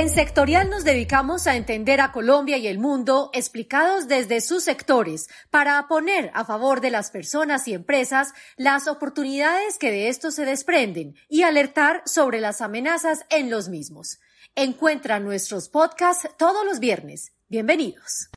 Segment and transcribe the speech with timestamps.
[0.00, 5.28] En Sectorial nos dedicamos a entender a Colombia y el mundo explicados desde sus sectores
[5.50, 10.46] para poner a favor de las personas y empresas las oportunidades que de esto se
[10.46, 14.20] desprenden y alertar sobre las amenazas en los mismos.
[14.54, 17.32] Encuentra nuestros podcasts todos los viernes.
[17.48, 18.30] Bienvenidos.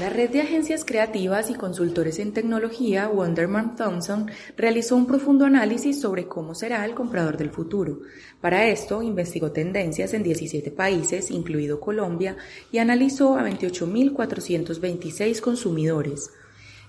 [0.00, 5.98] La red de agencias creativas y consultores en tecnología Wonderman Thompson realizó un profundo análisis
[6.02, 8.00] sobre cómo será el comprador del futuro.
[8.42, 12.36] Para esto, investigó tendencias en 17 países, incluido Colombia,
[12.70, 16.30] y analizó a 28.426 consumidores.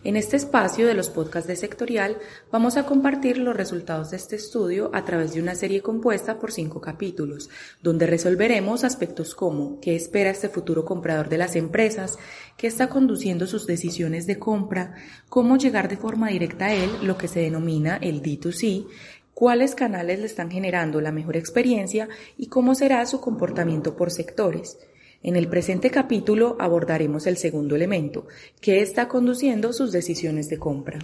[0.08, 2.18] En este espacio de los podcasts de Sectorial
[2.50, 6.54] vamos a compartir los resultados de este estudio a través de una serie compuesta por
[6.54, 7.50] cinco capítulos,
[7.84, 12.18] donde resolveremos aspectos como qué espera este futuro comprador de las empresas,
[12.56, 14.96] qué está conduciendo sus decisiones de compra,
[15.28, 18.88] cómo llegar de forma directa a él, lo que se denomina el D2C,
[19.34, 24.78] cuáles canales le están generando la mejor experiencia y cómo será su comportamiento por sectores.
[25.24, 28.28] En el presente capítulo abordaremos el segundo elemento,
[28.62, 31.00] que está conduciendo sus decisiones de compra.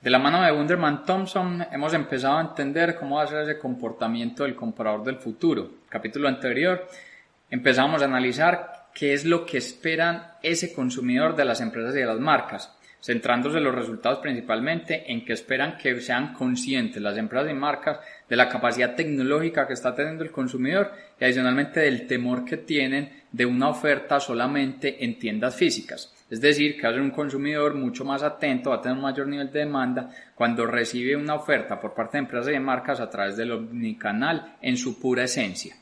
[0.00, 3.58] De la mano de Wunderman Thompson hemos empezado a entender cómo va a ser ese
[3.58, 5.70] comportamiento del comprador del futuro.
[5.88, 6.86] capítulo anterior
[7.50, 12.06] empezamos a analizar qué es lo que esperan ese consumidor de las empresas y de
[12.06, 17.50] las marcas centrándose en los resultados principalmente en que esperan que sean conscientes las empresas
[17.50, 22.44] y marcas de la capacidad tecnológica que está teniendo el consumidor y adicionalmente del temor
[22.44, 26.12] que tienen de una oferta solamente en tiendas físicas.
[26.30, 29.50] Es decir, que ser un consumidor mucho más atento, va a tener un mayor nivel
[29.50, 33.36] de demanda cuando recibe una oferta por parte de empresas y de marcas a través
[33.36, 35.74] del omnicanal en su pura esencia.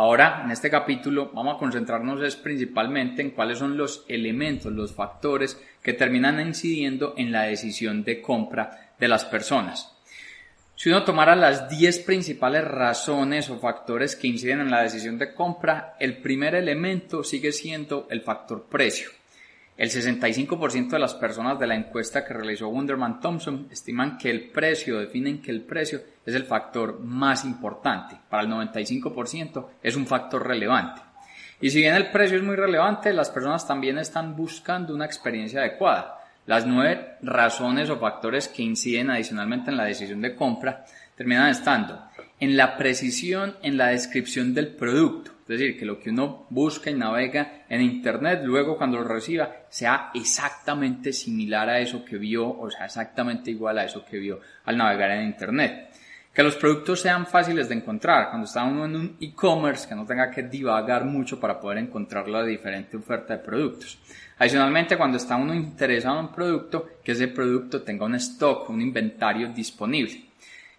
[0.00, 5.62] Ahora, en este capítulo, vamos a concentrarnos principalmente en cuáles son los elementos, los factores
[5.82, 9.94] que terminan incidiendo en la decisión de compra de las personas.
[10.74, 15.34] Si uno tomara las 10 principales razones o factores que inciden en la decisión de
[15.34, 19.10] compra, el primer elemento sigue siendo el factor precio.
[19.80, 24.50] El 65% de las personas de la encuesta que realizó Wunderman Thompson estiman que el
[24.50, 28.14] precio, definen que el precio es el factor más importante.
[28.28, 31.00] Para el 95% es un factor relevante.
[31.62, 35.60] Y si bien el precio es muy relevante, las personas también están buscando una experiencia
[35.60, 36.26] adecuada.
[36.44, 40.84] Las nueve razones o factores que inciden adicionalmente en la decisión de compra
[41.16, 42.04] terminan estando
[42.38, 46.90] en la precisión en la descripción del producto, es decir, que lo que uno busca
[46.90, 52.48] y navega en Internet, luego cuando lo reciba, sea exactamente similar a eso que vio,
[52.48, 55.90] o sea, exactamente igual a eso que vio al navegar en Internet.
[56.32, 58.28] Que los productos sean fáciles de encontrar.
[58.28, 62.28] Cuando está uno en un e-commerce, que no tenga que divagar mucho para poder encontrar
[62.28, 63.98] la diferente oferta de productos.
[64.38, 68.80] Adicionalmente, cuando está uno interesado en un producto, que ese producto tenga un stock, un
[68.80, 70.26] inventario disponible.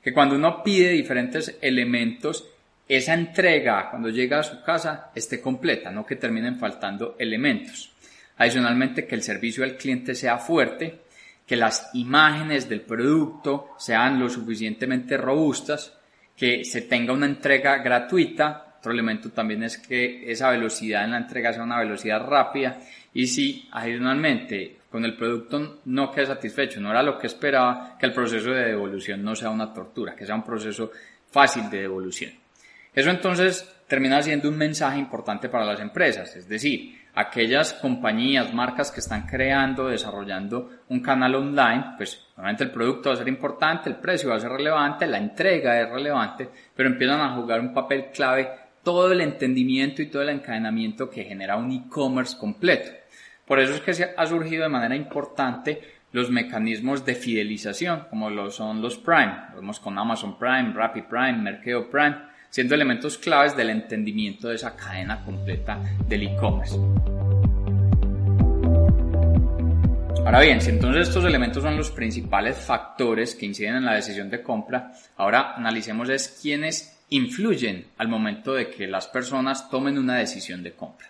[0.01, 2.47] Que cuando uno pide diferentes elementos,
[2.97, 7.89] esa entrega cuando llega a su casa esté completa, no que terminen faltando elementos.
[8.35, 10.99] Adicionalmente, que el servicio al cliente sea fuerte,
[11.47, 15.97] que las imágenes del producto sean lo suficientemente robustas,
[16.35, 18.75] que se tenga una entrega gratuita.
[18.79, 22.77] Otro elemento también es que esa velocidad en la entrega sea una velocidad rápida
[23.13, 28.07] y si adicionalmente con el producto no quede satisfecho, no era lo que esperaba, que
[28.07, 30.91] el proceso de devolución no sea una tortura, que sea un proceso
[31.29, 32.40] fácil de devolución.
[32.93, 38.91] Eso entonces termina siendo un mensaje importante para las empresas, es decir, aquellas compañías, marcas
[38.91, 43.89] que están creando, desarrollando un canal online, pues obviamente el producto va a ser importante,
[43.89, 47.73] el precio va a ser relevante, la entrega es relevante, pero empiezan a jugar un
[47.73, 48.49] papel clave
[48.83, 52.91] todo el entendimiento y todo el encadenamiento que genera un e-commerce completo.
[53.45, 55.81] Por eso es que se ha surgido de manera importante
[56.13, 59.33] los mecanismos de fidelización, como lo son los Prime.
[59.51, 62.17] Lo vemos con Amazon Prime, Rappi Prime, Mercado Prime,
[62.51, 66.75] siendo elementos claves del entendimiento de esa cadena completa del e-commerce.
[70.23, 74.29] Ahora bien, si entonces estos elementos son los principales factores que inciden en la decisión
[74.29, 80.17] de compra, ahora analicemos es quiénes influyen al momento de que las personas tomen una
[80.17, 81.07] decisión de compra.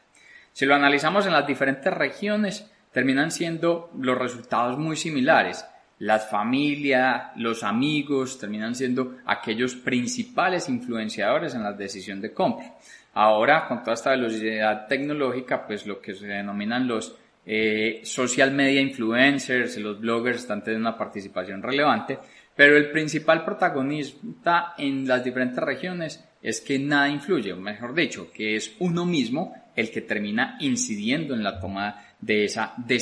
[0.53, 5.65] Si lo analizamos en las diferentes regiones, terminan siendo los resultados muy similares
[6.01, 12.74] las familias, los amigos terminan siendo aquellos principales influenciadores en la decisión de compra.
[13.13, 17.15] Ahora, con toda esta velocidad tecnológica, pues lo que se denominan los
[17.45, 22.18] eh, social media influencers, los bloggers están teniendo una participación relevante,
[22.56, 28.31] pero el principal protagonista en las diferentes regiones es que nada influye, o mejor dicho,
[28.33, 33.00] que es uno mismo el que termina incidiendo en la toma de esa, de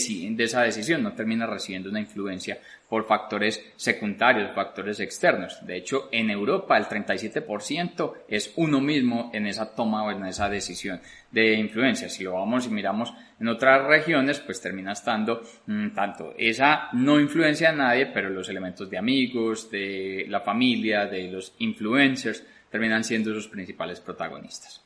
[0.63, 2.57] decisión, no termina recibiendo una influencia
[2.87, 5.59] por factores secundarios, factores externos.
[5.65, 10.49] De hecho, en Europa el 37% es uno mismo en esa toma o en esa
[10.49, 12.09] decisión de influencia.
[12.09, 17.19] Si lo vamos y miramos en otras regiones, pues termina estando mm, tanto esa no
[17.19, 23.03] influencia a nadie, pero los elementos de amigos, de la familia, de los influencers, terminan
[23.03, 24.83] siendo sus principales protagonistas.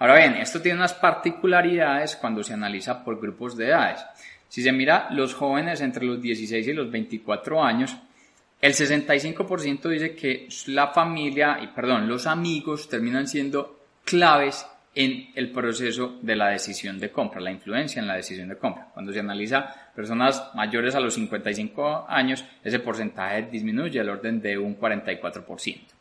[0.00, 4.00] Ahora bien, esto tiene unas particularidades cuando se analiza por grupos de edades.
[4.48, 7.94] Si se mira los jóvenes entre los 16 y los 24 años,
[8.62, 15.52] el 65% dice que la familia y perdón, los amigos terminan siendo claves en el
[15.52, 18.88] proceso de la decisión de compra, la influencia en la decisión de compra.
[18.94, 24.56] Cuando se analiza personas mayores a los 55 años, ese porcentaje disminuye al orden de
[24.56, 25.99] un 44%.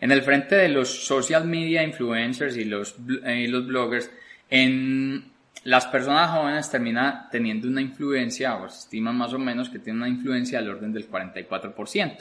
[0.00, 4.10] En el frente de los social media influencers y los, eh, los bloggers,
[4.48, 5.30] en
[5.64, 10.00] las personas jóvenes terminan teniendo una influencia, o se estiman más o menos que tienen
[10.00, 12.16] una influencia al orden del 44%.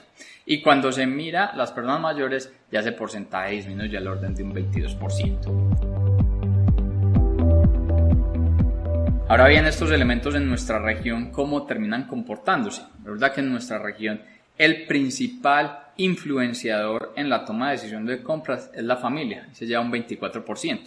[0.45, 4.53] Y cuando se mira las personas mayores, ya ese porcentaje disminuye al orden de un
[4.53, 6.09] 22%.
[9.29, 12.81] Ahora bien, estos elementos en nuestra región, ¿cómo terminan comportándose?
[13.05, 14.21] La verdad que en nuestra región
[14.59, 19.81] el principal influenciador en la toma de decisión de compras es la familia, se lleva
[19.81, 20.79] un 24%.